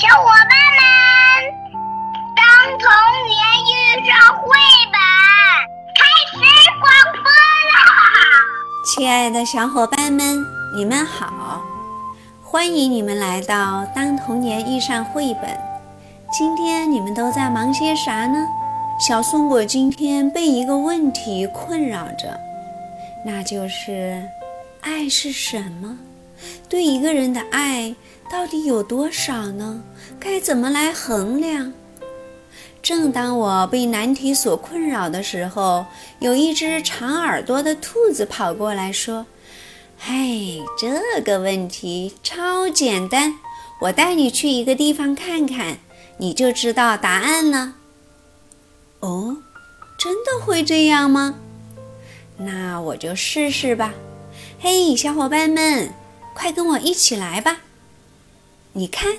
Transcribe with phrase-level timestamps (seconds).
[0.00, 0.48] 小伙伴
[0.78, 0.82] 们，
[2.34, 2.44] 当
[2.78, 2.88] 童
[3.28, 3.36] 年
[3.66, 4.48] 遇上绘
[4.90, 4.98] 本，
[5.94, 6.00] 开
[6.32, 6.38] 始
[6.80, 6.90] 广
[7.22, 7.30] 播
[7.68, 7.76] 啦！
[8.86, 10.42] 亲爱的小伙伴们，
[10.74, 11.60] 你们好，
[12.42, 15.50] 欢迎你们来到《当童年遇上绘本》。
[16.32, 18.48] 今天你们都在忙些啥呢？
[19.06, 22.40] 小松果今天被一个问题困扰着，
[23.22, 24.26] 那就是
[24.80, 25.94] 爱是什么？
[26.68, 27.94] 对一个人的爱
[28.30, 29.82] 到底有多少呢？
[30.18, 31.72] 该怎么来衡量？
[32.82, 35.84] 正当我被难题所困扰的时候，
[36.18, 39.26] 有一只长耳朵的兔子跑过来说
[39.98, 43.34] ：“嘿，这个问题超简单，
[43.82, 45.78] 我带你去一个地方看看，
[46.16, 47.74] 你就知道答案了。”
[49.00, 49.36] 哦，
[49.98, 51.34] 真的会这样吗？
[52.38, 53.92] 那我就试试吧。
[54.58, 55.90] 嘿，小伙伴们！
[56.34, 57.58] 快跟我一起来吧！
[58.72, 59.14] 你看，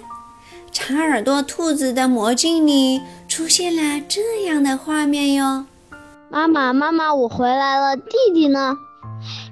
[0.71, 5.65] 长耳朵兔子的魔镜里出现了这样的画面哟。
[6.29, 7.97] 妈妈，妈妈，我回来了。
[7.97, 8.77] 弟弟呢？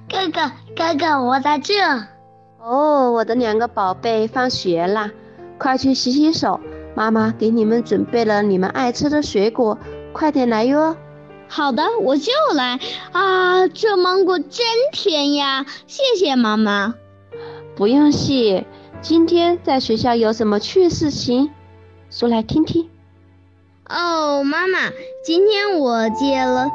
[0.09, 1.75] 哥哥，哥哥，我在这。
[2.61, 5.11] 哦，我的两个宝贝放学啦，
[5.57, 6.59] 快去洗洗手。
[6.95, 9.77] 妈妈给你们准备了你们爱吃的水果，
[10.13, 10.95] 快点来哟。
[11.49, 12.79] 好的，我就来。
[13.11, 15.65] 啊，这芒果真甜呀！
[15.85, 16.95] 谢谢妈妈。
[17.79, 18.65] 不用谢。
[18.99, 21.49] 今天在学校有什么趣事情？
[22.09, 22.89] 说来听听。
[23.87, 24.91] 哦，妈妈，
[25.23, 26.67] 今天我借了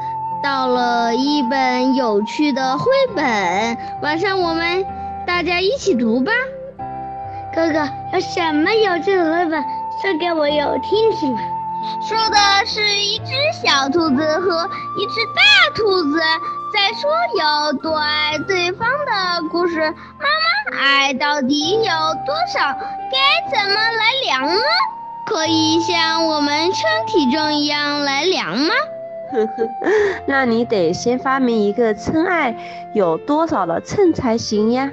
[0.42, 4.86] 到了一本有趣的绘本，晚上我们
[5.26, 6.32] 大家一起读吧。
[7.54, 9.62] 哥哥，有什么有趣的绘本？
[10.00, 11.36] 说给我有听听。
[12.08, 16.18] 说的是一只小兔子和一只大兔子
[16.74, 17.08] 在说
[17.38, 19.78] 有多爱对方的故事。
[19.78, 20.26] 妈
[20.72, 21.84] 妈，爱到底有
[22.26, 22.60] 多少？
[23.12, 24.60] 该怎么来量呢？
[25.26, 28.74] 可以像我们称体重一样来量吗？
[29.32, 29.68] 呵呵，
[30.26, 34.90] 那你得先发明一个称爱有多少的秤才行呀。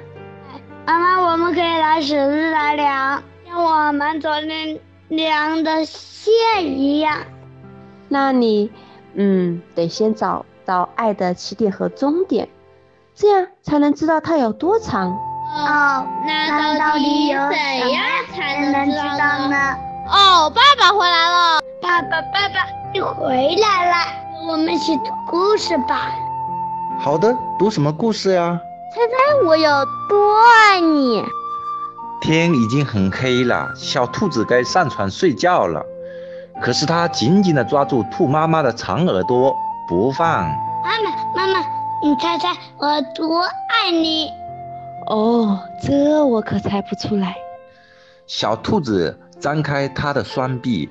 [0.86, 4.78] 妈妈，我们可以拿尺子来量，像我们昨天。
[5.08, 6.32] 量的线
[6.64, 7.18] 一样，
[8.08, 8.72] 那你，
[9.12, 12.48] 嗯，得先找到爱的起点和终点，
[13.14, 15.10] 这样才能知道它有多长。
[15.10, 18.02] 哦，那到底怎样
[18.34, 19.76] 才能知道呢？
[20.08, 23.96] 哦，爸爸回来了，爸爸，爸爸，你回来了，
[24.48, 26.10] 我们一起读故事吧。
[26.98, 28.58] 好的，读什么故事呀？
[28.94, 29.70] 猜猜我有
[30.08, 31.22] 多爱你。
[32.22, 35.84] 天已经很黑了，小兔子该上床睡觉了。
[36.62, 39.54] 可是它紧紧地抓住兔妈妈的长耳朵
[39.88, 40.44] 不放。
[40.82, 41.60] 妈妈，妈妈，
[42.02, 44.30] 你猜猜我多爱你？
[45.06, 47.36] 哦，这我可猜不出来。
[48.26, 50.88] 小兔子张开它的双臂，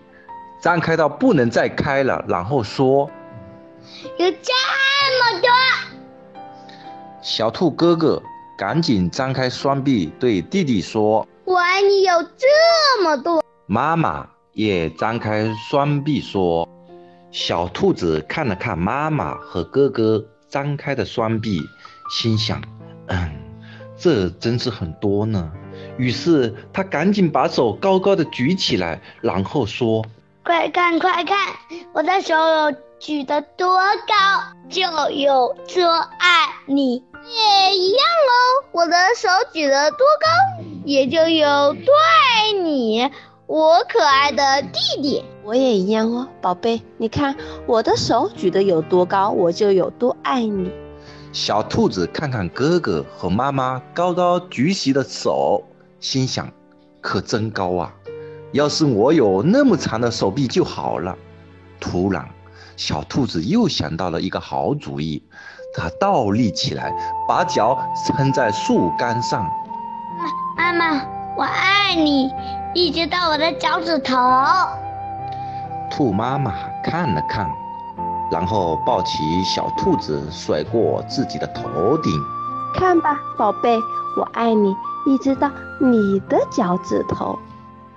[0.62, 3.10] 张开到不能再开了，然后说
[4.20, 4.54] ：“有这
[5.20, 5.50] 么多。”
[7.22, 8.22] 小兔哥哥。
[8.58, 16.70] 赶紧张开双臂，对弟弟说：“我爱你有这么多。”妈妈也张开双臂说
[17.32, 21.62] ：“小兔子看了看妈妈和哥哥张开的双臂，
[22.10, 22.62] 心想：
[23.08, 23.32] 嗯，
[23.98, 25.52] 这真是很多呢。”
[25.98, 30.06] 于是他赶紧把手高高的举起来，然后说
[30.44, 31.38] ：“快看，快看，
[31.94, 32.36] 我的手
[33.00, 34.82] 举得多高，就
[35.12, 43.12] 有多爱你。”也一样喽，我的手举得多高，也就有多爱你，
[43.46, 45.24] 我可爱的弟弟。
[45.52, 47.36] 我也一样哦，宝贝，你看
[47.66, 50.72] 我的手举得有多高，我就有多爱你。
[51.34, 55.62] 小兔子看看哥哥和妈妈高高举起的手，
[56.00, 56.50] 心想：
[57.02, 57.94] 可真高啊！
[58.54, 61.18] 要是我有那么长的手臂就好了。
[61.82, 62.26] 突然，
[62.78, 65.22] 小兔子又想到了一个好主意。
[65.76, 66.96] 它倒立起来，
[67.28, 67.78] 把脚
[68.08, 69.46] 撑在树干上。
[70.56, 71.06] 妈妈，
[71.36, 72.32] 我爱你，
[72.74, 74.16] 一直到我的脚趾头。
[75.92, 76.54] 兔妈妈
[76.84, 77.48] 看了看，
[78.32, 82.12] 然后抱起小兔子，甩过自己的头顶。
[82.74, 83.78] 看吧，宝贝，
[84.18, 84.74] 我爱你，
[85.06, 85.52] 一直到
[85.82, 87.38] 你的脚趾头。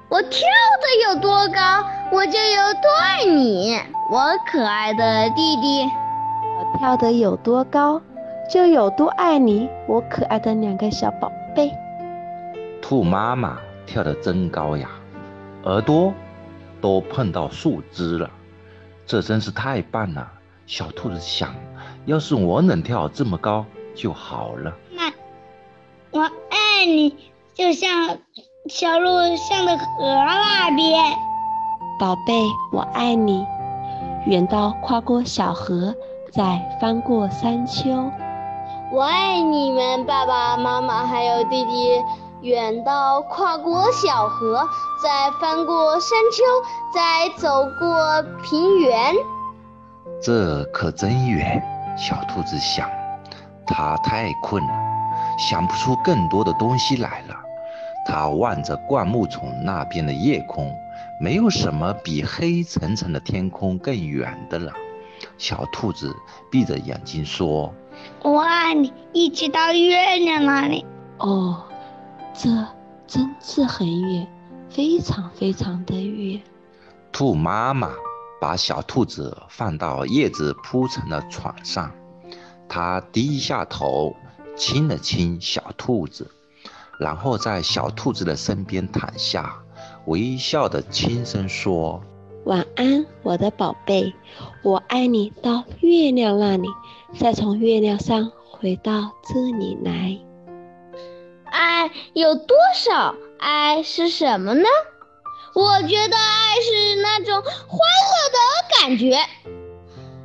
[0.08, 0.41] 我跳
[0.82, 3.79] 得有多高，我就有多爱你，
[4.11, 4.20] 我
[4.50, 5.85] 可爱的弟弟。
[5.85, 8.00] 我跳得有多高，
[8.50, 11.73] 就有多爱你，我可爱的两个小宝贝。
[12.82, 13.56] 兔妈妈
[13.87, 14.88] 跳得真高呀，
[15.64, 16.12] 耳朵
[16.84, 18.28] 都碰到树枝了，
[19.06, 20.31] 这真是太棒了。
[20.66, 21.54] 小兔子想，
[22.04, 23.64] 要是我能跳这么高
[23.94, 24.70] 就好了。
[24.94, 25.10] 妈，
[26.10, 26.20] 我
[26.50, 27.16] 爱你，
[27.54, 28.19] 就像
[28.69, 31.02] 小路向的河那边。
[31.98, 32.34] 宝贝，
[32.70, 33.46] 我爱你。
[34.26, 35.94] 远到跨过小河，
[36.31, 37.88] 再翻过山丘。
[38.92, 42.04] 我爱你们，爸爸妈妈还有弟弟。
[42.44, 44.69] 远到跨过小河，
[45.02, 46.44] 再翻过山丘，
[46.94, 49.14] 再走过平原。
[50.23, 51.62] 这可真远，
[51.96, 52.87] 小兔子想。
[53.67, 54.73] 它太困了，
[55.38, 57.35] 想不出更多的东西来了。
[58.06, 60.70] 它望着灌木丛那边的夜空，
[61.19, 64.70] 没有什么比黑沉沉的天空更远的了。
[65.38, 66.14] 小兔子
[66.50, 67.73] 闭着眼睛说
[68.20, 70.85] ：“我爱你，一直到月亮那里。”
[71.17, 71.64] 哦。
[72.34, 72.50] 这
[73.06, 74.26] 真是很远，
[74.69, 76.42] 非常非常的远。
[77.12, 77.90] 兔妈妈
[78.40, 81.92] 把小兔子放到叶子铺成的床上，
[82.69, 84.16] 它低下头
[84.56, 86.28] 亲了亲小兔子，
[86.98, 89.54] 然后在小兔子的身边躺下，
[90.06, 92.02] 微笑的轻声说
[92.46, 94.12] ：“晚安，我的宝贝，
[94.64, 96.69] 我爱你到月亮那里，
[97.16, 100.19] 再从月亮上回到这里来。”
[101.64, 103.14] 爱有多少？
[103.38, 104.69] 爱是什么呢？
[105.55, 107.78] 我觉得爱是那种欢
[108.11, 108.38] 乐的
[108.78, 109.19] 感觉，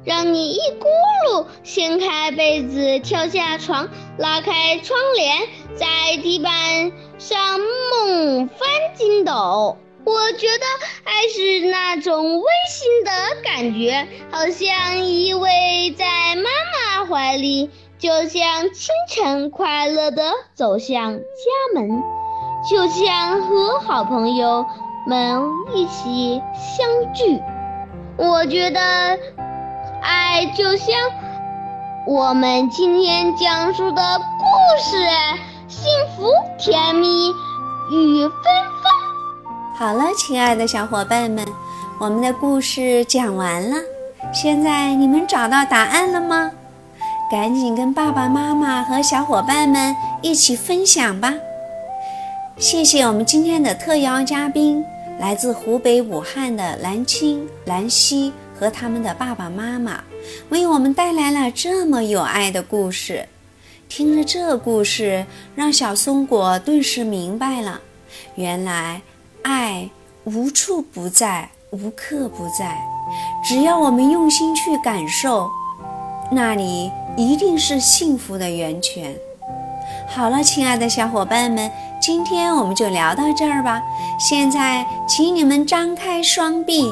[0.04, 0.86] 让你一咕
[1.30, 3.88] 噜掀开被子，跳下床，
[4.18, 9.78] 拉开窗帘，在地板上猛翻筋斗。
[10.04, 10.66] 我觉得
[11.06, 13.12] 爱是那种温馨的
[13.46, 17.70] 感觉，好像依偎在妈妈怀里。
[18.00, 20.24] 就像清晨快乐的
[20.56, 21.22] 走向家
[21.76, 22.02] 门，
[22.70, 24.66] 就像和好朋友
[25.06, 25.44] 们
[25.74, 27.42] 一起相聚。
[28.16, 28.80] 我觉得，
[30.02, 30.96] 爱就像
[32.08, 34.96] 我们今天讲述的故事，
[35.68, 37.32] 幸福甜蜜
[37.92, 38.32] 与芬
[38.82, 38.94] 芳。
[39.76, 41.46] 好了，亲爱的小伙伴们，
[42.00, 43.76] 我们的故事讲完了。
[44.34, 46.50] 现在你们找到答案了吗？
[47.30, 51.32] 赶紧跟爸爸妈妈和小伙伴们一起分享吧！
[52.58, 54.84] 谢谢我们今天的特邀嘉宾，
[55.20, 60.04] 来自湖北武汉的蓝青、蓝溪和他们的爸爸妈妈，
[60.50, 63.28] 为我们带来了这么有爱的故事。
[63.88, 65.24] 听着这故事，
[65.54, 67.80] 让小松果顿时明白了：
[68.34, 69.00] 原来
[69.44, 69.88] 爱
[70.24, 72.76] 无处不在，无刻不在，
[73.48, 75.48] 只要我们用心去感受，
[76.32, 76.92] 那里。
[77.18, 79.14] 一定是幸福的源泉。
[80.08, 81.70] 好了，亲爱的小伙伴们，
[82.02, 83.82] 今天我们就聊到这儿吧。
[84.18, 86.90] 现在，请你们张开双臂，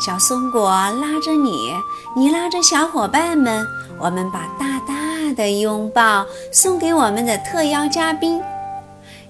[0.00, 1.74] 小松果拉着你，
[2.16, 3.66] 你拉着小伙伴们，
[4.00, 4.94] 我们把大大
[5.36, 8.40] 的拥抱送给我们的特邀嘉宾，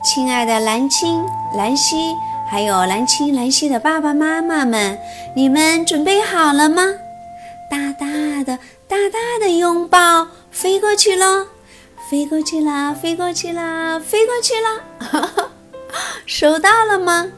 [0.05, 1.25] 亲爱的蓝青、
[1.57, 2.15] 蓝溪，
[2.49, 4.97] 还有蓝青、蓝溪的爸爸妈妈们，
[5.35, 6.83] 你们准备好了吗？
[7.69, 8.57] 大大的。
[8.89, 11.47] 大大的拥抱，飞过去喽，
[12.09, 15.51] 飞过去啦，飞过去啦，飞过去啦，
[16.25, 17.33] 收到了吗？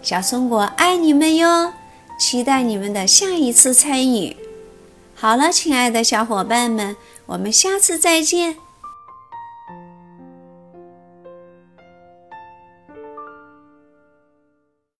[0.00, 1.72] 小松果爱你们哟，
[2.18, 4.36] 期待你们的下一次参与。
[5.14, 6.96] 好了，亲爱的小伙伴们，
[7.26, 8.56] 我们下次再见。